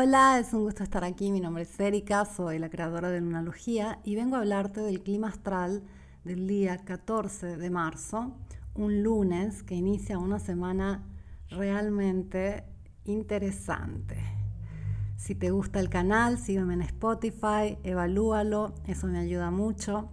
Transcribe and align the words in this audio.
Hola, 0.00 0.38
es 0.38 0.52
un 0.52 0.62
gusto 0.62 0.84
estar 0.84 1.02
aquí. 1.02 1.32
Mi 1.32 1.40
nombre 1.40 1.64
es 1.64 1.80
Erika, 1.80 2.24
soy 2.24 2.60
la 2.60 2.70
creadora 2.70 3.10
de 3.10 3.20
Lunalogía 3.20 3.98
y 4.04 4.14
vengo 4.14 4.36
a 4.36 4.38
hablarte 4.38 4.80
del 4.80 5.02
clima 5.02 5.26
astral 5.26 5.82
del 6.22 6.46
día 6.46 6.78
14 6.78 7.56
de 7.56 7.68
marzo, 7.68 8.32
un 8.76 9.02
lunes 9.02 9.64
que 9.64 9.74
inicia 9.74 10.16
una 10.18 10.38
semana 10.38 11.02
realmente 11.50 12.62
interesante. 13.06 14.18
Si 15.16 15.34
te 15.34 15.50
gusta 15.50 15.80
el 15.80 15.88
canal, 15.88 16.38
sígueme 16.38 16.74
en 16.74 16.82
Spotify, 16.82 17.76
evalúalo, 17.82 18.74
eso 18.86 19.08
me 19.08 19.18
ayuda 19.18 19.50
mucho. 19.50 20.10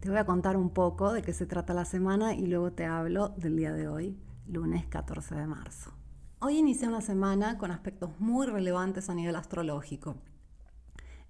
Te 0.00 0.10
voy 0.10 0.18
a 0.18 0.26
contar 0.26 0.58
un 0.58 0.68
poco 0.68 1.10
de 1.14 1.22
qué 1.22 1.32
se 1.32 1.46
trata 1.46 1.72
la 1.72 1.86
semana 1.86 2.34
y 2.34 2.44
luego 2.44 2.72
te 2.72 2.84
hablo 2.84 3.30
del 3.30 3.56
día 3.56 3.72
de 3.72 3.88
hoy, 3.88 4.18
lunes 4.46 4.84
14 4.84 5.36
de 5.36 5.46
marzo. 5.46 6.03
Hoy 6.46 6.58
inicia 6.58 6.88
una 6.88 7.00
semana 7.00 7.56
con 7.56 7.70
aspectos 7.70 8.10
muy 8.20 8.46
relevantes 8.46 9.08
a 9.08 9.14
nivel 9.14 9.34
astrológico. 9.34 10.16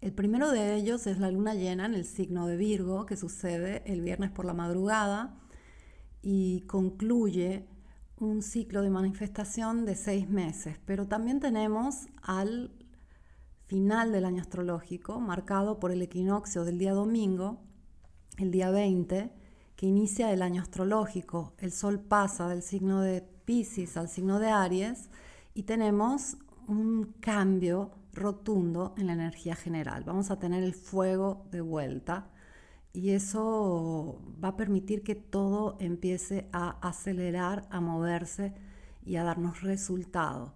El 0.00 0.12
primero 0.12 0.50
de 0.50 0.74
ellos 0.74 1.06
es 1.06 1.20
la 1.20 1.30
luna 1.30 1.54
llena 1.54 1.86
en 1.86 1.94
el 1.94 2.04
signo 2.04 2.48
de 2.48 2.56
Virgo, 2.56 3.06
que 3.06 3.16
sucede 3.16 3.84
el 3.86 4.00
viernes 4.00 4.32
por 4.32 4.44
la 4.44 4.54
madrugada 4.54 5.38
y 6.20 6.62
concluye 6.62 7.64
un 8.18 8.42
ciclo 8.42 8.82
de 8.82 8.90
manifestación 8.90 9.84
de 9.84 9.94
seis 9.94 10.28
meses. 10.28 10.80
Pero 10.84 11.06
también 11.06 11.38
tenemos 11.38 12.08
al 12.20 12.72
final 13.66 14.10
del 14.10 14.24
año 14.24 14.42
astrológico, 14.42 15.20
marcado 15.20 15.78
por 15.78 15.92
el 15.92 16.02
equinoccio 16.02 16.64
del 16.64 16.76
día 16.76 16.92
domingo, 16.92 17.60
el 18.36 18.50
día 18.50 18.72
20, 18.72 19.30
que 19.76 19.86
inicia 19.86 20.32
el 20.32 20.42
año 20.42 20.60
astrológico. 20.60 21.54
El 21.58 21.70
sol 21.70 22.00
pasa 22.00 22.48
del 22.48 22.62
signo 22.62 23.00
de 23.00 23.33
Pisces 23.44 23.96
al 23.96 24.08
signo 24.08 24.38
de 24.38 24.48
Aries 24.48 25.10
y 25.54 25.64
tenemos 25.64 26.36
un 26.66 27.14
cambio 27.20 27.92
rotundo 28.12 28.94
en 28.96 29.06
la 29.08 29.12
energía 29.12 29.54
general. 29.54 30.04
Vamos 30.04 30.30
a 30.30 30.38
tener 30.38 30.62
el 30.62 30.74
fuego 30.74 31.46
de 31.50 31.60
vuelta 31.60 32.30
y 32.92 33.10
eso 33.10 34.20
va 34.42 34.48
a 34.48 34.56
permitir 34.56 35.02
que 35.02 35.14
todo 35.14 35.76
empiece 35.80 36.48
a 36.52 36.78
acelerar, 36.86 37.66
a 37.70 37.80
moverse 37.80 38.54
y 39.04 39.16
a 39.16 39.24
darnos 39.24 39.62
resultados. 39.62 40.52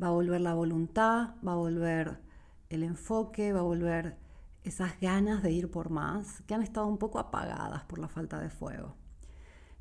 Va 0.00 0.08
a 0.08 0.10
volver 0.10 0.40
la 0.40 0.54
voluntad, 0.54 1.34
va 1.46 1.52
a 1.52 1.56
volver 1.56 2.20
el 2.68 2.82
enfoque, 2.82 3.52
va 3.52 3.60
a 3.60 3.64
volver 3.64 4.16
esas 4.64 5.00
ganas 5.00 5.42
de 5.42 5.50
ir 5.50 5.70
por 5.70 5.90
más 5.90 6.42
que 6.42 6.54
han 6.54 6.62
estado 6.62 6.86
un 6.86 6.98
poco 6.98 7.18
apagadas 7.18 7.84
por 7.84 7.98
la 7.98 8.08
falta 8.08 8.38
de 8.38 8.50
fuego. 8.50 9.01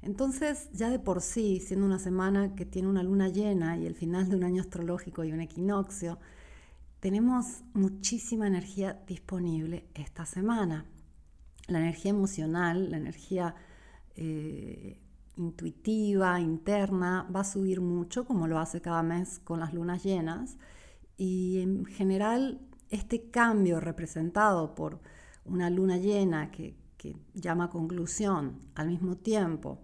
Entonces, 0.02 0.70
ya 0.74 0.90
de 0.90 1.00
por 1.00 1.22
sí, 1.22 1.60
siendo 1.60 1.86
una 1.86 2.00
semana 2.00 2.56
que 2.56 2.66
tiene 2.66 2.88
una 2.88 3.04
luna 3.04 3.30
llena 3.30 3.78
y 3.78 3.86
el 3.86 3.96
final 3.96 4.30
de 4.30 4.36
un 4.36 4.44
año 4.44 4.62
astrológico 4.62 5.24
y 5.24 5.32
un 5.32 5.42
equinoccio, 5.42 6.18
tenemos 7.00 7.64
muchísima 7.74 8.48
energía 8.48 9.00
disponible 9.08 9.88
esta 9.94 10.26
semana. 10.26 10.86
La 11.68 11.80
energía 11.80 12.12
emocional, 12.12 12.90
la 12.90 12.98
energía 12.98 13.56
eh, 14.16 15.00
intuitiva, 15.38 16.40
interna, 16.40 17.28
va 17.34 17.42
a 17.42 17.44
subir 17.44 17.80
mucho, 17.80 18.26
como 18.26 18.48
lo 18.48 18.58
hace 18.58 18.82
cada 18.82 19.04
mes 19.04 19.40
con 19.40 19.60
las 19.60 19.74
lunas 19.74 20.04
llenas. 20.04 20.58
Y 21.16 21.60
en 21.62 21.86
general, 21.86 22.60
este 22.90 23.30
cambio 23.30 23.80
representado 23.80 24.74
por 24.74 25.00
una 25.46 25.70
luna 25.70 25.98
llena 25.98 26.50
que, 26.50 26.76
que 26.98 27.16
llama 27.36 27.70
conclusión 27.70 28.60
al 28.74 28.90
mismo 28.90 29.16
tiempo 29.18 29.80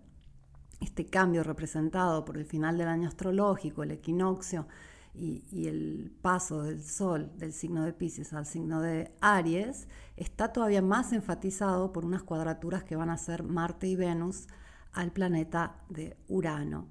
este 0.80 1.06
cambio 1.06 1.44
representado 1.44 2.26
por 2.26 2.38
el 2.38 2.46
final 2.46 2.78
del 2.78 2.88
año 2.88 3.08
astrológico, 3.08 3.84
el 3.84 3.92
equinoccio 3.92 4.68
y, 5.14 5.68
el 5.68 6.16
paso 6.22 6.64
del 6.64 6.84
Sol 6.84 7.32
del 7.38 7.52
signo 7.52 7.84
de 7.84 7.94
Pisces 7.94 8.34
al 8.34 8.46
signo 8.46 8.82
de 8.82 9.12
Aries, 9.20 9.88
está 10.16 10.54
todavía 10.54 10.82
más 10.82 11.12
enfatizado 11.14 11.92
por 11.92 12.06
unas 12.06 12.24
cuadraturas 12.24 12.84
que 12.84 12.96
van 12.96 13.10
a 13.10 13.18
ser 13.18 13.44
Marte 13.44 13.88
y 13.88 13.96
Venus 13.96 14.48
al 14.94 15.12
planeta 15.12 15.78
de 15.90 16.18
Urano, 16.28 16.88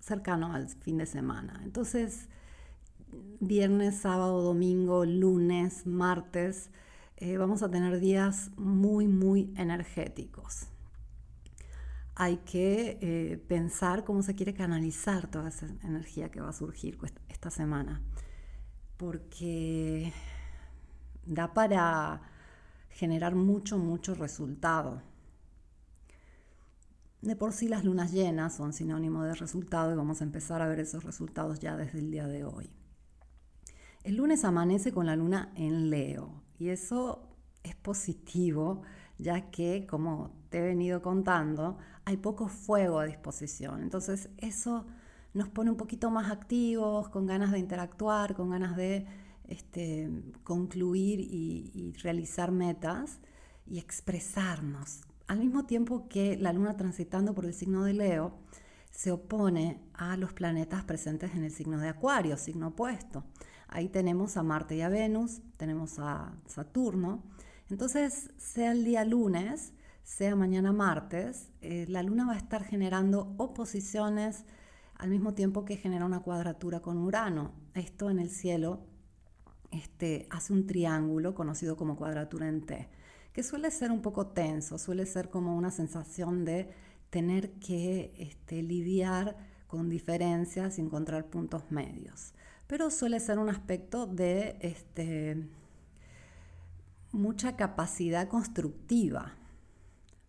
cercano 0.00 0.54
al 0.54 0.68
fin 0.68 0.98
de 0.98 1.06
semana. 1.06 1.60
Entonces, 1.64 2.28
viernes, 3.40 3.98
sábado, 3.98 4.40
domingo, 4.40 5.04
lunes, 5.04 5.86
martes, 5.86 6.70
eh, 7.16 7.36
vamos 7.36 7.62
a 7.62 7.70
tener 7.70 8.00
días 8.00 8.50
muy, 8.56 9.06
muy 9.06 9.52
energéticos 9.56 10.71
hay 12.14 12.38
que 12.38 12.98
eh, 13.00 13.38
pensar 13.48 14.04
cómo 14.04 14.22
se 14.22 14.34
quiere 14.34 14.54
canalizar 14.54 15.30
toda 15.30 15.48
esa 15.48 15.66
energía 15.82 16.30
que 16.30 16.40
va 16.40 16.50
a 16.50 16.52
surgir 16.52 16.98
esta 17.28 17.50
semana, 17.50 18.02
porque 18.96 20.12
da 21.24 21.54
para 21.54 22.22
generar 22.90 23.34
mucho, 23.34 23.78
mucho 23.78 24.14
resultado. 24.14 25.02
De 27.22 27.36
por 27.36 27.52
sí 27.52 27.68
las 27.68 27.84
lunas 27.84 28.12
llenas 28.12 28.56
son 28.56 28.72
sinónimo 28.72 29.22
de 29.22 29.34
resultado 29.34 29.92
y 29.92 29.96
vamos 29.96 30.20
a 30.20 30.24
empezar 30.24 30.60
a 30.60 30.66
ver 30.66 30.80
esos 30.80 31.04
resultados 31.04 31.60
ya 31.60 31.76
desde 31.76 32.00
el 32.00 32.10
día 32.10 32.26
de 32.26 32.44
hoy. 32.44 32.70
El 34.02 34.16
lunes 34.16 34.44
amanece 34.44 34.92
con 34.92 35.06
la 35.06 35.14
luna 35.14 35.52
en 35.54 35.88
Leo 35.88 36.42
y 36.58 36.70
eso 36.70 37.28
es 37.62 37.76
positivo 37.76 38.82
ya 39.22 39.50
que, 39.50 39.86
como 39.86 40.30
te 40.50 40.58
he 40.58 40.62
venido 40.62 41.00
contando, 41.02 41.78
hay 42.04 42.16
poco 42.16 42.48
fuego 42.48 42.98
a 42.98 43.06
disposición. 43.06 43.82
Entonces 43.82 44.28
eso 44.38 44.86
nos 45.34 45.48
pone 45.48 45.70
un 45.70 45.76
poquito 45.76 46.10
más 46.10 46.30
activos, 46.30 47.08
con 47.08 47.26
ganas 47.26 47.52
de 47.52 47.58
interactuar, 47.58 48.34
con 48.34 48.50
ganas 48.50 48.76
de 48.76 49.06
este, 49.48 50.10
concluir 50.44 51.20
y, 51.20 51.92
realizar 52.02 52.50
metas 52.50 53.18
y 53.66 53.78
expresarnos. 53.78 55.02
Al 55.28 55.38
mismo 55.38 55.64
tiempo 55.64 56.08
que 56.08 56.36
la 56.36 56.52
luna 56.52 56.76
transitando 56.76 57.34
por 57.34 57.46
el 57.46 57.54
signo 57.54 57.84
de 57.84 57.94
Leo 57.94 58.34
se 58.90 59.10
opone 59.10 59.80
a 59.94 60.16
los 60.16 60.32
planetas 60.32 60.84
presentes 60.84 61.34
en 61.34 61.44
el 61.44 61.52
signo 61.52 61.78
de 61.78 61.88
Acuario, 61.88 62.36
signo 62.36 62.68
opuesto. 62.68 63.24
Ahí 63.68 63.88
tenemos 63.88 64.36
a 64.36 64.42
Marte 64.42 64.76
y 64.76 64.82
a 64.82 64.90
Venus, 64.90 65.40
tenemos 65.56 65.98
a 65.98 66.34
Saturno. 66.46 67.22
Entonces, 67.72 68.28
sea 68.36 68.72
el 68.72 68.84
día 68.84 69.02
lunes, 69.02 69.72
sea 70.04 70.36
mañana 70.36 70.72
martes, 70.72 71.48
eh, 71.62 71.86
la 71.88 72.02
luna 72.02 72.26
va 72.26 72.34
a 72.34 72.36
estar 72.36 72.64
generando 72.64 73.34
oposiciones 73.38 74.44
al 74.94 75.08
mismo 75.08 75.32
tiempo 75.32 75.64
que 75.64 75.78
genera 75.78 76.04
una 76.04 76.20
cuadratura 76.20 76.80
con 76.80 76.98
Urano. 76.98 77.54
Esto 77.72 78.10
en 78.10 78.18
el 78.18 78.28
cielo 78.28 78.80
este, 79.70 80.26
hace 80.28 80.52
un 80.52 80.66
triángulo 80.66 81.34
conocido 81.34 81.78
como 81.78 81.96
cuadratura 81.96 82.46
en 82.46 82.60
T, 82.66 82.90
que 83.32 83.42
suele 83.42 83.70
ser 83.70 83.90
un 83.90 84.02
poco 84.02 84.26
tenso, 84.26 84.76
suele 84.76 85.06
ser 85.06 85.30
como 85.30 85.56
una 85.56 85.70
sensación 85.70 86.44
de 86.44 86.68
tener 87.08 87.52
que 87.52 88.12
este, 88.18 88.62
lidiar 88.62 89.34
con 89.66 89.88
diferencias 89.88 90.76
y 90.76 90.82
encontrar 90.82 91.30
puntos 91.30 91.70
medios. 91.70 92.34
Pero 92.66 92.90
suele 92.90 93.18
ser 93.18 93.38
un 93.38 93.48
aspecto 93.48 94.06
de 94.06 94.58
este, 94.60 95.48
mucha 97.12 97.56
capacidad 97.56 98.28
constructiva, 98.28 99.34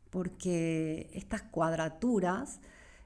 porque 0.09 1.09
estas 1.13 1.41
cuadraturas 1.41 2.59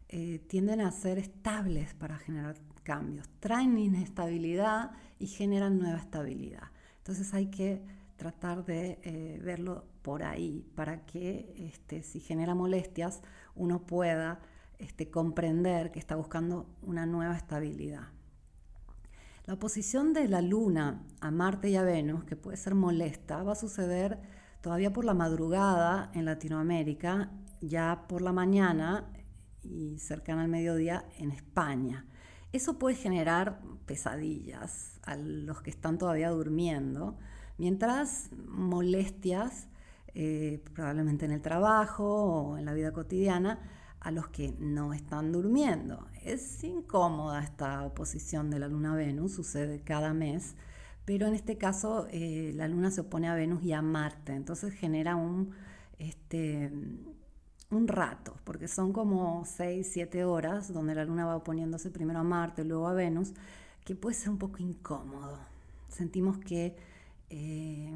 eh, 0.09 0.39
tienden 0.47 0.81
a 0.81 0.91
ser 0.91 1.19
estables 1.19 1.93
para 1.93 2.17
generar 2.17 2.57
cambios, 2.83 3.29
traen 3.39 3.77
inestabilidad 3.77 4.91
y 5.19 5.27
generan 5.27 5.79
nueva 5.79 5.99
estabilidad. 5.99 6.71
Entonces 6.97 7.33
hay 7.33 7.47
que 7.47 7.83
tratar 8.17 8.65
de 8.65 8.99
eh, 9.03 9.39
verlo 9.43 9.85
por 10.01 10.23
ahí 10.23 10.65
para 10.75 11.05
que 11.05 11.53
este, 11.57 12.03
si 12.03 12.19
genera 12.19 12.55
molestias 12.55 13.21
uno 13.55 13.85
pueda 13.85 14.39
este, 14.79 15.09
comprender 15.09 15.91
que 15.91 15.99
está 15.99 16.15
buscando 16.15 16.67
una 16.81 17.05
nueva 17.05 17.35
estabilidad. 17.35 18.07
La 19.47 19.53
oposición 19.53 20.11
de 20.11 20.27
la 20.27 20.41
Luna 20.41 21.05
a 21.21 21.31
Marte 21.31 21.69
y 21.69 21.77
a 21.77 21.81
Venus, 21.81 22.25
que 22.25 22.35
puede 22.35 22.57
ser 22.57 22.75
molesta, 22.75 23.43
va 23.43 23.53
a 23.53 23.55
suceder 23.55 24.19
todavía 24.59 24.91
por 24.91 25.05
la 25.05 25.13
madrugada 25.13 26.11
en 26.13 26.25
Latinoamérica, 26.25 27.31
ya 27.61 28.07
por 28.09 28.21
la 28.21 28.33
mañana 28.33 29.09
y 29.63 29.99
cercana 29.99 30.41
al 30.41 30.49
mediodía 30.49 31.05
en 31.17 31.31
España. 31.31 32.05
Eso 32.51 32.77
puede 32.77 32.97
generar 32.97 33.61
pesadillas 33.85 34.99
a 35.03 35.15
los 35.15 35.61
que 35.61 35.69
están 35.69 35.97
todavía 35.97 36.29
durmiendo, 36.29 37.17
mientras 37.57 38.29
molestias, 38.49 39.69
eh, 40.13 40.61
probablemente 40.73 41.23
en 41.23 41.31
el 41.31 41.41
trabajo 41.41 42.03
o 42.03 42.57
en 42.57 42.65
la 42.65 42.73
vida 42.73 42.91
cotidiana, 42.91 43.61
a 44.07 44.11
los 44.11 44.27
que 44.29 44.53
no 44.59 44.93
están 44.93 45.31
durmiendo. 45.31 46.07
Es 46.23 46.63
incómoda 46.63 47.43
esta 47.43 47.83
oposición 47.83 48.49
de 48.49 48.59
la 48.59 48.67
luna 48.67 48.95
Venus, 48.95 49.33
sucede 49.33 49.81
cada 49.81 50.13
mes 50.13 50.55
pero 51.07 51.25
en 51.25 51.35
este 51.35 51.57
caso 51.57 52.05
eh, 52.11 52.51
la 52.53 52.67
Luna 52.67 52.91
se 52.91 52.99
opone 52.99 53.29
a 53.29 53.33
Venus 53.33 53.63
y 53.63 53.71
a 53.71 53.81
Marte, 53.81 54.33
entonces 54.33 54.73
genera 54.73 55.15
un, 55.15 55.51
este, 55.99 56.69
un 57.69 57.87
rato, 57.87 58.35
porque 58.43 58.67
son 58.67 58.91
como 58.91 59.45
6, 59.45 59.89
7 59.89 60.25
horas 60.25 60.73
donde 60.73 60.95
la 60.95 61.05
Luna 61.05 61.25
va 61.25 61.37
oponiéndose 61.37 61.91
primero 61.91 62.19
a 62.19 62.23
Marte, 62.23 62.65
luego 62.65 62.89
a 62.89 62.93
Venus, 62.93 63.31
que 63.85 63.95
puede 63.95 64.15
ser 64.15 64.31
un 64.31 64.37
poco 64.37 64.57
incómodo. 64.57 65.39
Sentimos 65.87 66.39
que 66.39 66.75
eh, 67.29 67.93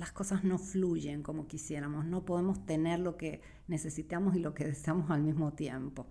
las 0.00 0.12
cosas 0.12 0.44
no 0.44 0.56
fluyen 0.56 1.22
como 1.22 1.46
quisiéramos, 1.46 2.06
no 2.06 2.24
podemos 2.24 2.64
tener 2.64 3.00
lo 3.00 3.18
que 3.18 3.42
necesitamos 3.68 4.34
y 4.34 4.38
lo 4.38 4.54
que 4.54 4.64
deseamos 4.64 5.10
al 5.10 5.20
mismo 5.20 5.52
tiempo. 5.52 6.06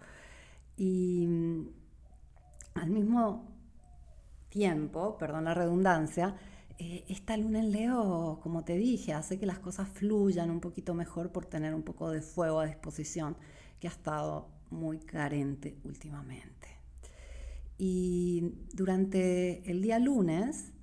Y 0.77 1.25
mm, 1.27 1.69
al 2.75 2.91
mismo 2.91 3.51
tiempo, 4.50 5.18
perdón 5.18 5.45
la 5.45 5.56
redundancia, 5.56 6.36
eh, 6.77 7.03
esta 7.09 7.36
luna 7.36 7.62
en 7.62 7.71
Leo, 7.71 8.39
como 8.44 8.63
te 8.63 8.77
dije, 8.77 9.12
hace 9.12 9.39
que 9.39 9.47
las 9.47 9.57
cosas 9.57 9.89
fluyan 9.89 10.51
un 10.51 10.59
poquito 10.59 10.94
mejor 10.94 11.31
por 11.31 11.47
tener 11.47 11.74
un 11.74 11.81
poco 11.81 12.12
de 12.12 12.21
fuego 12.21 12.59
a 12.59 12.68
disposición, 12.68 13.38
que 13.80 13.88
ha 13.88 13.92
estado 13.92 14.50
muy 14.69 15.00
carente 15.00 15.80
últimamente. 15.83 16.68
Y 17.80 18.53
durante 18.71 19.68
el 19.68 19.81
día 19.81 19.97
lunes 19.97 20.74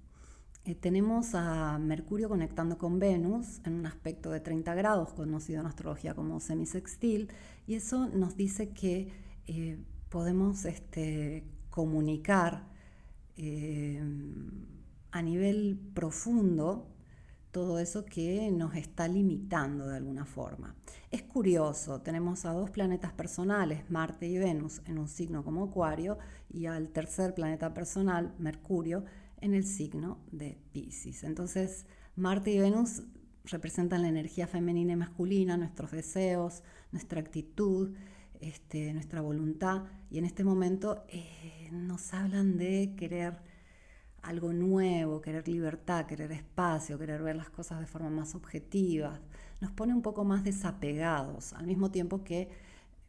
eh, 0.67 0.75
tenemos 0.75 1.37
a 1.37 1.79
Mercurio 1.79 2.29
conectando 2.29 2.77
con 2.77 2.99
Venus 2.99 3.61
en 3.65 3.75
un 3.75 3.87
aspecto 3.87 4.33
de 4.33 4.41
30 4.41 4.75
grados, 4.75 5.13
conocido 5.13 5.61
en 5.61 5.67
astrología 5.67 6.13
como 6.15 6.41
semisextil, 6.41 7.31
y 7.69 7.77
eso 7.77 8.09
nos 8.09 8.37
dice 8.37 8.71
que 8.71 9.13
eh, 9.47 9.79
podemos 10.09 10.65
este, 10.65 11.45
comunicar 11.71 12.65
eh, 13.37 14.03
a 15.13 15.23
nivel 15.23 15.79
profundo 15.95 16.89
todo 17.53 17.79
eso 17.79 18.05
que 18.05 18.51
nos 18.51 18.75
está 18.75 19.07
limitando 19.07 19.87
de 19.87 19.97
alguna 19.99 20.25
forma. 20.25 20.75
Es 21.13 21.23
curioso, 21.23 22.01
tenemos 22.01 22.45
a 22.45 22.53
dos 22.53 22.71
planetas 22.71 23.13
personales, 23.13 23.89
Marte 23.89 24.27
y 24.27 24.37
Venus, 24.37 24.83
en 24.85 24.99
un 24.99 25.07
signo 25.07 25.45
como 25.45 25.65
Acuario, 25.67 26.19
y 26.51 26.67
al 26.67 26.89
tercer 26.89 27.35
planeta 27.35 27.73
personal, 27.73 28.35
Mercurio, 28.41 29.05
en 29.41 29.55
el 29.55 29.65
signo 29.65 30.19
de 30.33 30.59
Pisces. 30.73 31.25
Entonces, 31.25 31.87
Marte 32.15 32.51
y 32.51 32.59
Venus 32.59 33.03
representan 33.45 34.03
la 34.03 34.09
energía 34.09 34.47
femenina 34.47 34.93
y 34.93 34.97
masculina, 34.97 35.57
nuestros 35.57 35.91
deseos, 35.93 36.63
nuestra 36.93 37.21
actitud, 37.21 37.95
este, 38.41 38.93
nuestra 38.93 39.21
voluntad, 39.21 39.85
y 40.11 40.19
en 40.19 40.25
este 40.25 40.45
momento 40.45 41.05
eh, 41.09 41.69
nos 41.73 42.13
hablan 42.13 42.57
de 42.57 42.95
querer 42.97 43.39
algo 44.23 44.53
nuevo, 44.53 45.21
querer 45.21 45.47
libertad, 45.47 46.07
querer 46.07 46.33
espacio, 46.33 46.99
querer 46.99 47.23
ver 47.23 47.37
las 47.37 47.51
cosas 47.51 47.81
de 47.81 47.87
forma 47.87 48.11
más 48.11 48.35
objetiva, 48.35 49.21
nos 49.61 49.71
pone 49.71 49.95
un 49.95 50.03
poco 50.03 50.25
más 50.25 50.43
desapegados, 50.45 51.53
al 51.53 51.67
mismo 51.67 51.91
tiempo 51.91 52.25
que 52.25 52.51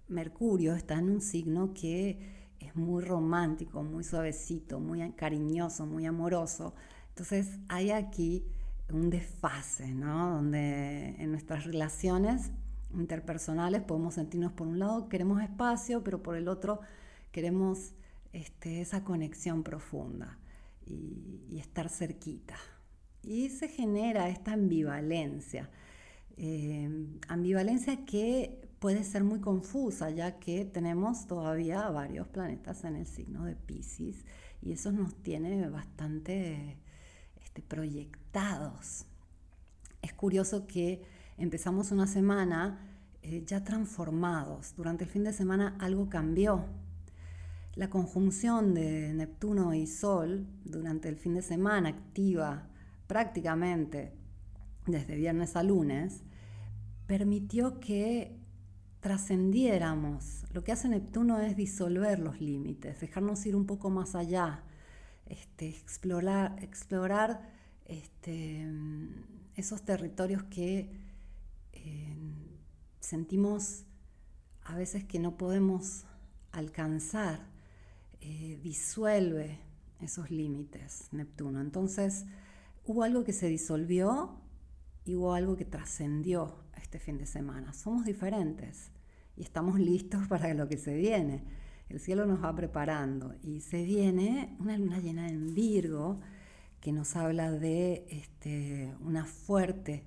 Mercurio 0.07 0.75
está 0.75 0.97
en 0.99 1.09
un 1.09 1.21
signo 1.21 1.73
que 1.73 2.36
es 2.59 2.75
muy 2.75 3.03
romántico, 3.03 3.83
muy 3.83 4.03
suavecito, 4.03 4.79
muy 4.79 5.11
cariñoso, 5.11 5.85
muy 5.85 6.05
amoroso. 6.05 6.73
Entonces 7.09 7.59
hay 7.67 7.91
aquí 7.91 8.45
un 8.91 9.09
desfase, 9.09 9.93
¿no? 9.93 10.35
Donde 10.35 11.15
en 11.17 11.31
nuestras 11.31 11.65
relaciones 11.65 12.51
interpersonales 12.93 13.81
podemos 13.81 14.15
sentirnos 14.15 14.53
por 14.53 14.67
un 14.67 14.79
lado 14.79 15.09
queremos 15.09 15.41
espacio, 15.41 16.03
pero 16.03 16.23
por 16.23 16.37
el 16.37 16.47
otro 16.47 16.79
queremos 17.31 17.93
este, 18.33 18.81
esa 18.81 19.03
conexión 19.03 19.63
profunda 19.63 20.37
y, 20.85 21.57
estar 21.59 21.89
cerquita. 21.89 22.55
Y 23.23 23.49
se 23.49 23.67
genera 23.67 24.29
esta 24.29 24.53
ambivalencia. 24.53 25.69
Eh, 26.37 26.89
ambivalencia 27.27 28.05
que 28.05 28.66
puede 28.79 29.03
ser 29.03 29.23
muy 29.23 29.39
confusa, 29.39 30.09
ya 30.09 30.39
que 30.39 30.65
tenemos 30.65 31.27
todavía 31.27 31.89
varios 31.89 32.27
planetas 32.27 32.83
en 32.83 32.95
el 32.95 33.07
signo 33.07 33.45
de 33.45 33.55
Pisces 33.55 34.25
y 34.61 34.71
eso 34.73 34.91
nos 34.91 35.15
tiene 35.15 35.69
bastante 35.69 36.77
este, 37.41 37.61
proyectados. 37.61 39.05
Es 40.01 40.13
curioso 40.13 40.67
que 40.67 41.03
empezamos 41.37 41.91
una 41.91 42.07
semana 42.07 42.79
eh, 43.21 43.43
ya 43.45 43.63
transformados. 43.63 44.73
Durante 44.75 45.03
el 45.03 45.09
fin 45.09 45.23
de 45.23 45.33
semana 45.33 45.75
algo 45.79 46.09
cambió 46.09 46.65
la 47.75 47.89
conjunción 47.89 48.73
de 48.73 49.13
Neptuno 49.13 49.73
y 49.73 49.85
Sol 49.85 50.47
durante 50.65 51.09
el 51.09 51.15
fin 51.15 51.35
de 51.35 51.43
semana 51.43 51.89
activa 51.89 52.67
prácticamente 53.05 54.13
desde 54.87 55.15
viernes 55.15 55.55
a 55.55 55.63
lunes, 55.63 56.23
permitió 57.05 57.79
que 57.79 58.36
trascendiéramos. 59.07 60.43
Lo 60.51 60.65
que 60.65 60.73
hace 60.73 60.89
Neptuno 60.89 61.39
es 61.39 61.55
disolver 61.55 62.19
los 62.19 62.41
límites, 62.41 62.99
dejarnos 62.99 63.45
ir 63.45 63.55
un 63.55 63.65
poco 63.65 63.89
más 63.89 64.15
allá, 64.15 64.65
este, 65.27 65.69
explorar, 65.69 66.59
este, 67.85 68.67
esos 69.55 69.83
territorios 69.83 70.43
que 70.43 70.91
eh, 71.71 72.17
sentimos 72.99 73.85
a 74.65 74.75
veces 74.75 75.05
que 75.05 75.19
no 75.19 75.37
podemos 75.37 76.03
alcanzar 76.51 77.47
eh, 78.19 78.59
disuelve 78.61 79.57
esos 80.01 80.31
límites, 80.31 81.07
Neptuno. 81.13 81.61
Entonces, 81.61 82.25
hubo 82.83 83.03
algo 83.03 83.23
que 83.23 83.31
se 83.31 83.47
disolvió 83.47 84.41
y 85.05 85.15
hubo 85.15 85.33
algo 85.33 85.55
que 85.55 85.63
trascendió 85.63 86.57
este 86.75 86.99
fin 86.99 87.17
de 87.17 87.25
semana. 87.25 87.71
Somos 87.71 88.03
diferentes 88.03 88.91
y 89.37 89.43
estamos 89.43 89.79
listos 89.79 90.27
para 90.27 90.53
lo 90.53 90.67
que 90.67 90.77
se 90.77 90.95
viene. 90.95 91.43
El 91.89 91.99
cielo 91.99 92.25
nos 92.25 92.43
va 92.43 92.53
preparando 92.53 93.33
y 93.41 93.61
se 93.61 93.83
viene 93.83 94.55
una 94.59 94.77
luna 94.77 94.99
llena 94.99 95.29
en 95.29 95.53
Virgo 95.53 96.19
que 96.81 96.91
nos 96.91 97.15
habla 97.15 97.51
de 97.51 98.05
este, 98.09 98.93
una 98.99 99.25
fuerte 99.25 100.03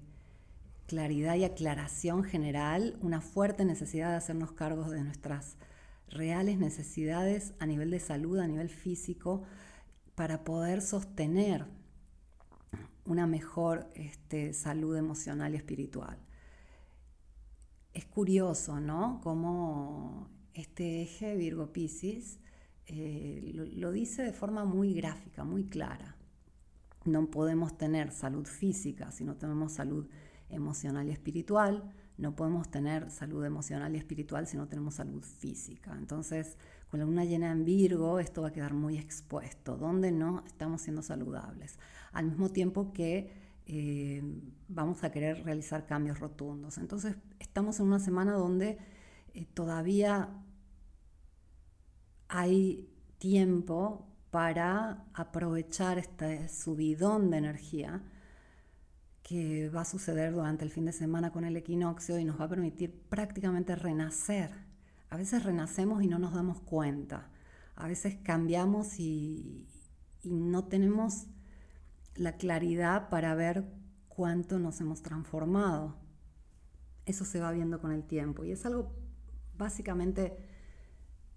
claridad 0.87 1.37
y 1.37 1.44
aclaración 1.44 2.23
general, 2.25 2.99
una 3.00 3.21
fuerte 3.21 3.65
necesidad 3.65 4.11
de 4.11 4.17
hacernos 4.17 4.53
cargos 4.53 4.91
de 4.91 5.03
nuestras 5.03 5.56
reales 6.09 6.59
necesidades 6.59 7.55
a 7.61 7.67
nivel 7.67 7.91
de 7.91 8.00
salud, 8.00 8.38
a 8.38 8.47
nivel 8.47 8.69
físico, 8.69 9.43
para 10.15 10.44
poder 10.44 10.83
sostener 10.83 11.67
una 13.05 13.26
mejor 13.26 13.91
este, 13.94 14.53
salud 14.53 14.97
emocional 14.97 15.55
y 15.55 15.56
espiritual. 15.56 16.19
Es 17.92 18.06
curioso, 18.06 18.80
¿no? 18.80 19.20
Cómo 19.23 20.28
este 20.54 21.02
eje 21.02 21.37
Virgo 21.37 21.73
Piscis 21.73 22.38
eh, 22.87 23.50
lo, 23.54 23.64
lo 23.64 23.92
dice 23.92 24.23
de 24.23 24.32
forma 24.32 24.64
muy 24.64 24.94
gráfica, 24.94 25.44
muy 25.44 25.64
clara. 25.64 26.16
No 27.04 27.30
podemos 27.30 27.76
tener 27.76 28.12
salud 28.12 28.47
física 28.47 29.11
si 29.11 29.25
no 29.25 29.37
tenemos 29.37 29.73
salud 29.73 30.09
emocional 30.49 31.09
y 31.09 31.12
espiritual 31.12 31.94
no 32.20 32.37
podemos 32.37 32.70
tener 32.70 33.11
salud 33.11 33.42
emocional 33.47 33.94
y 33.94 33.99
espiritual 33.99 34.47
si 34.47 34.59
no 34.59 34.68
tenemos 34.68 34.97
salud 34.97 35.23
física. 35.23 35.97
Entonces, 35.97 36.59
con 36.90 37.00
la 37.00 37.06
luna 37.06 37.25
llena 37.25 37.50
en 37.50 37.64
Virgo, 37.64 38.20
esto 38.20 38.42
va 38.42 38.49
a 38.49 38.52
quedar 38.52 38.75
muy 38.75 38.99
expuesto, 38.99 39.78
donde 39.78 40.12
no 40.12 40.44
estamos 40.47 40.82
siendo 40.82 41.00
saludables. 41.00 41.78
Al 42.12 42.26
mismo 42.26 42.50
tiempo 42.50 42.92
que 42.92 43.32
eh, 43.73 44.21
vamos 44.67 45.05
a 45.05 45.12
querer 45.12 45.45
realizar 45.45 45.87
cambios 45.87 46.19
rotundos. 46.19 46.77
Entonces, 46.77 47.15
estamos 47.39 47.79
en 47.79 47.87
una 47.87 48.00
semana 48.00 48.33
donde 48.33 48.79
eh, 49.33 49.47
todavía 49.55 50.29
hay 52.27 52.93
tiempo 53.19 54.09
para 54.33 55.05
aprovechar 55.15 55.99
este 55.99 56.49
subidón 56.49 57.31
de 57.31 57.37
energía 57.37 58.03
que 59.23 59.69
va 59.69 59.83
a 59.83 59.85
suceder 59.85 60.33
durante 60.33 60.65
el 60.65 60.73
fin 60.73 60.87
de 60.87 60.93
semana 60.93 61.31
con 61.31 61.45
el 61.45 61.57
equinoccio 61.57 62.19
y 62.19 62.25
nos 62.25 62.41
va 62.41 62.47
a 62.47 62.49
permitir 62.49 62.93
prácticamente 63.09 63.77
renacer. 63.77 64.50
A 65.11 65.17
veces 65.17 65.45
renacemos 65.45 66.03
y 66.03 66.09
no 66.09 66.19
nos 66.19 66.35
damos 66.35 66.61
cuenta. 66.61 67.31
A 67.77 67.87
veces 67.87 68.17
cambiamos 68.25 68.99
y, 68.99 69.69
no 70.25 70.65
tenemos 70.65 71.29
la 72.14 72.37
claridad 72.37 73.09
para 73.09 73.35
ver 73.35 73.64
cuánto 74.09 74.59
nos 74.59 74.81
hemos 74.81 75.02
transformado. 75.02 75.97
Eso 77.07 77.25
se 77.25 77.40
va 77.40 77.52
viendo 77.52 77.81
con 77.81 77.93
el 77.93 78.05
tiempo 78.05 78.45
y 78.45 78.52
es 78.52 78.67
algo 78.67 78.93
básicamente 79.57 80.37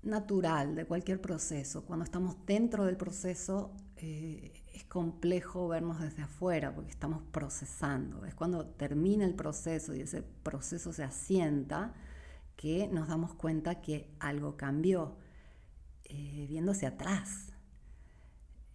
natural 0.01 0.75
de 0.75 0.85
cualquier 0.85 1.21
proceso. 1.21 1.85
Cuando 1.85 2.03
estamos 2.05 2.35
dentro 2.45 2.85
del 2.85 2.97
proceso 2.97 3.75
eh, 3.95 4.63
es 4.73 4.83
complejo 4.85 5.67
vernos 5.69 6.01
desde 6.01 6.23
afuera 6.23 6.73
porque 6.75 6.91
estamos 6.91 7.23
procesando. 7.31 8.25
Es 8.25 8.35
cuando 8.35 8.65
termina 8.65 9.25
el 9.25 9.35
proceso 9.35 9.95
y 9.95 10.01
ese 10.01 10.21
proceso 10.21 10.91
se 10.91 11.03
asienta 11.03 11.93
que 12.55 12.87
nos 12.87 13.07
damos 13.07 13.33
cuenta 13.33 13.81
que 13.81 14.13
algo 14.19 14.57
cambió, 14.57 15.17
eh, 16.03 16.45
viendo 16.49 16.73
hacia 16.73 16.89
atrás. 16.89 17.53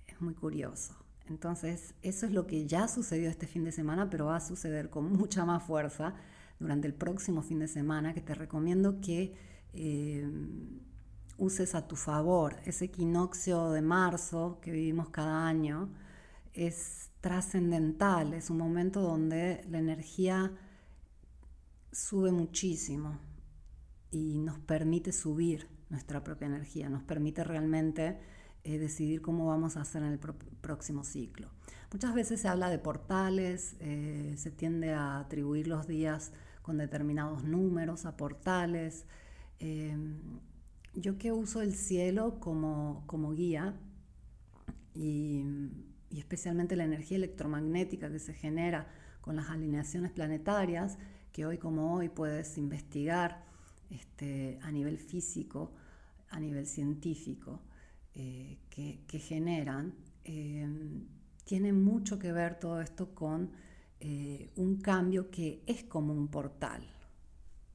Es 0.06 0.20
muy 0.20 0.34
curioso. 0.34 0.96
Entonces, 1.28 1.94
eso 2.02 2.26
es 2.26 2.32
lo 2.32 2.46
que 2.46 2.66
ya 2.66 2.88
sucedió 2.88 3.28
este 3.28 3.46
fin 3.46 3.64
de 3.64 3.72
semana, 3.72 4.10
pero 4.10 4.26
va 4.26 4.36
a 4.36 4.40
suceder 4.40 4.90
con 4.90 5.12
mucha 5.16 5.44
más 5.44 5.62
fuerza 5.62 6.14
durante 6.58 6.86
el 6.86 6.94
próximo 6.94 7.42
fin 7.42 7.58
de 7.60 7.68
semana, 7.68 8.14
que 8.14 8.20
te 8.20 8.34
recomiendo 8.34 9.00
que 9.00 9.34
eh, 9.74 10.28
uses 11.36 11.74
a 11.74 11.86
tu 11.86 11.96
favor. 11.96 12.56
Ese 12.64 12.86
equinoccio 12.86 13.70
de 13.70 13.82
marzo 13.82 14.58
que 14.60 14.72
vivimos 14.72 15.08
cada 15.10 15.46
año 15.46 15.88
es 16.52 17.10
trascendental, 17.20 18.34
es 18.34 18.50
un 18.50 18.58
momento 18.58 19.00
donde 19.00 19.64
la 19.68 19.78
energía 19.78 20.52
sube 21.92 22.32
muchísimo 22.32 23.18
y 24.10 24.38
nos 24.38 24.58
permite 24.58 25.12
subir 25.12 25.68
nuestra 25.90 26.22
propia 26.22 26.46
energía, 26.46 26.88
nos 26.88 27.02
permite 27.02 27.44
realmente 27.44 28.18
eh, 28.64 28.78
decidir 28.78 29.22
cómo 29.22 29.46
vamos 29.46 29.76
a 29.76 29.82
hacer 29.82 30.02
en 30.02 30.12
el 30.12 30.18
próximo 30.18 31.04
ciclo. 31.04 31.50
Muchas 31.92 32.14
veces 32.14 32.40
se 32.40 32.48
habla 32.48 32.68
de 32.68 32.78
portales, 32.78 33.76
eh, 33.80 34.34
se 34.36 34.50
tiende 34.50 34.92
a 34.92 35.20
atribuir 35.20 35.68
los 35.68 35.86
días 35.86 36.32
con 36.62 36.76
determinados 36.76 37.44
números 37.44 38.04
a 38.04 38.16
portales. 38.16 39.06
Em, 39.58 40.18
yo 40.94 41.16
que 41.18 41.32
uso 41.32 41.62
el 41.62 41.74
cielo 41.74 42.40
como, 42.40 43.04
como 43.06 43.32
guía 43.32 43.74
y, 44.94 45.44
y, 46.10 46.18
especialmente 46.18 46.76
la 46.76 46.84
energía 46.84 47.16
electromagnética 47.16 48.10
que 48.10 48.18
se 48.18 48.34
genera 48.34 48.88
con 49.20 49.36
las 49.36 49.48
alineaciones 49.48 50.12
planetarias, 50.12 50.98
que 51.32 51.46
hoy 51.46 51.58
como 51.58 51.94
hoy 51.94 52.08
puedes 52.08 52.58
investigar 52.58 53.44
este, 53.90 54.58
a 54.62 54.70
nivel 54.70 54.98
físico, 54.98 55.72
a 56.30 56.40
nivel 56.40 56.66
científico, 56.66 57.62
eh, 58.20 58.58
que, 58.68 59.18
generan, 59.20 59.94
em, 60.24 61.06
tiene 61.44 61.72
mucho 61.72 62.18
que 62.18 62.32
ver 62.32 62.58
todo 62.58 62.80
esto 62.80 63.14
con 63.14 63.52
eh, 64.00 64.50
un 64.56 64.78
cambio 64.78 65.30
que 65.30 65.62
es 65.66 65.84
como 65.84 66.12
un 66.14 66.26
portal. 66.26 66.82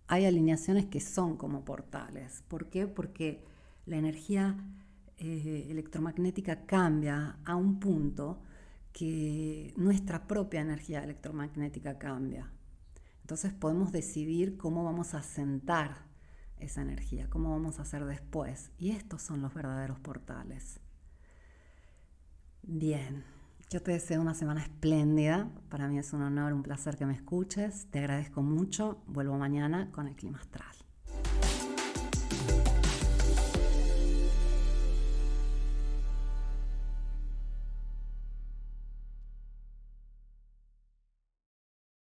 Hay 0.08 0.26
alineaciones 0.26 0.88
que 0.88 1.00
son 1.00 1.38
como 1.38 1.64
portales. 1.64 2.44
¿Por 2.50 2.70
qué? 2.70 2.88
Porque 2.88 3.46
la 3.86 3.96
energía 3.96 4.58
eh, 5.18 5.68
electromagnética 5.70 6.66
cambia 6.66 7.40
a 7.46 7.56
un 7.56 7.80
punto 7.80 8.42
que 8.92 9.74
nuestra 9.78 10.28
propia 10.28 10.60
energía 10.60 11.06
electromagnética 11.06 11.98
cambia. 11.98 12.52
Entonces 13.22 13.54
podemos 13.54 13.94
decidir 13.94 14.58
cómo 14.58 14.84
vamos 14.84 15.14
a 15.14 15.24
sentar 15.24 16.12
esa 16.63 16.82
energía, 16.82 17.29
cómo 17.29 17.51
vamos 17.51 17.79
a 17.79 17.84
hacer 17.84 18.05
después. 18.05 18.72
Y 18.77 18.91
estos 18.91 19.22
son 19.22 19.41
los 19.41 19.53
verdaderos 19.53 20.00
portales. 20.00 20.79
Bien. 22.62 23.24
Yo 23.70 23.82
te 23.82 23.91
deseo 23.91 24.22
una 24.22 24.36
semana 24.36 24.62
espléndida. 24.62 25.50
Para 25.70 25.88
mí 25.88 25.98
es 25.98 26.13
un 26.13 26.22
honor, 26.22 26.53
un 26.53 26.63
placer 26.63 26.96
que 26.96 27.05
me 27.05 27.13
escuches. 27.13 27.88
Te 27.89 28.00
agradezco 28.00 28.41
mucho. 28.41 29.03
Vuelvo 29.08 29.38
mañana 29.38 29.89
con 29.91 30.08
el 30.08 30.15
clima 30.15 30.39
astral. 30.39 30.83